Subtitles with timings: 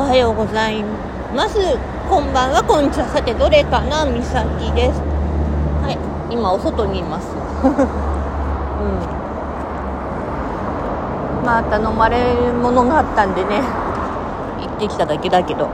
[0.00, 0.82] はようござい
[1.36, 1.58] ます。
[2.08, 2.64] こんばんは。
[2.64, 3.06] こんにちは。
[3.12, 4.06] さてどれかな？
[4.06, 4.96] みさきです。
[5.84, 5.98] はい。
[6.32, 7.28] 今お外にいます。
[7.36, 7.68] う
[11.44, 11.44] ん。
[11.44, 13.60] また飲まれるものがあったんでね。
[14.64, 15.68] 行ってきただけだけど。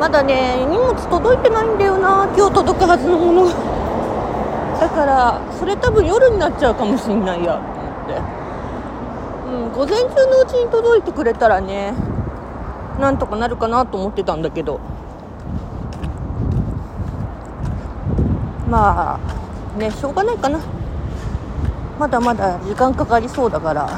[0.00, 2.26] まだね荷物届いてないんだよな。
[2.34, 3.50] 今日届くはずのものが。
[4.80, 7.52] だからそれ多分夜になっちゃうかもしんないや。
[7.52, 8.47] と思って
[9.48, 11.94] うん午前中のうちに届いてくれたらね
[13.00, 14.80] なんとかなるかなと思ってたんだけど。
[18.68, 20.60] まあねしょうがないかな。
[21.98, 23.88] まだまだ時間かかりそうだから。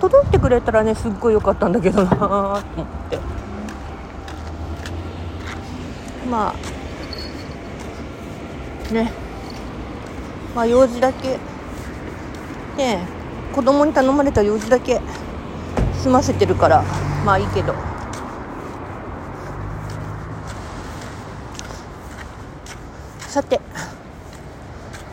[0.00, 2.60] 届いてくれたらねすっごい良かったんだけどなと思っ
[3.08, 3.18] て。
[6.28, 6.54] ま
[8.90, 9.12] あね。
[10.56, 11.38] まあ用事だけ
[12.80, 13.06] ね
[13.54, 15.00] 子供に頼まれた用事だけ
[16.02, 16.82] 済ませてるから
[17.24, 17.74] まあいいけど。
[23.28, 23.60] さて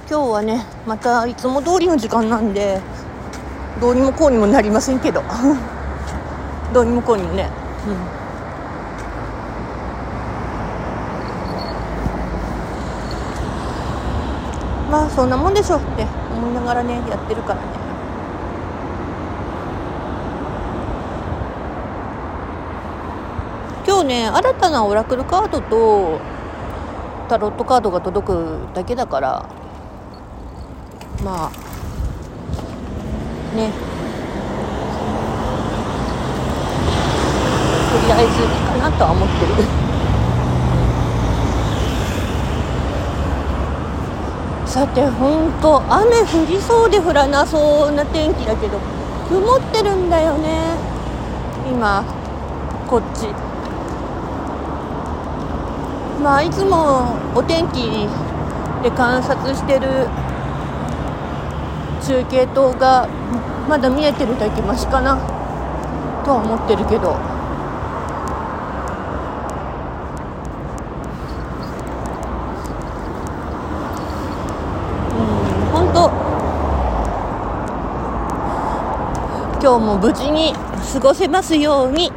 [0.09, 2.81] 今日はねまたいつも通りの時間なんで
[3.79, 5.21] どうにもこうにもなりませんけど。
[6.73, 7.49] どうにもこうにもね。
[7.87, 7.91] う
[14.87, 14.91] ん。
[14.91, 16.27] まあそんなもんでしょうって。
[16.38, 17.67] 思いながらねやってるからね。
[23.88, 26.19] 今日ね新たなオラクルカードと
[27.27, 29.45] タロットカードが届くだけだから
[31.23, 31.52] まあ
[33.55, 33.71] ね。
[37.89, 39.86] とりあえずいいかなとは思ってる。
[44.78, 48.77] さて本当雨降りそうで降らなそうな天気だけど
[49.27, 50.76] 曇ってるんだよね。
[51.67, 52.04] 今
[52.87, 53.26] こっち。
[56.21, 58.08] まあいつもお天気
[58.83, 60.08] で観察してる
[62.05, 63.08] 中継塔が
[63.67, 65.16] まだ見えてるだけマシかな
[66.23, 67.16] とは思ってるけど
[75.11, 75.26] うん
[75.71, 76.11] 本当
[79.67, 80.54] 今日も無事に
[80.94, 82.10] 過ごせますように。